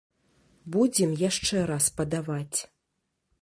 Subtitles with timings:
[0.75, 2.59] Будзем яшчэ раз падаваць.